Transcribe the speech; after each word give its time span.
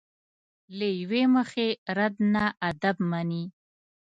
له 0.77 0.87
یوې 0.99 1.23
مخې 1.35 1.67
رد 1.97 2.15
نه 2.33 2.45
ادب 2.69 2.95
مني. 3.11 3.43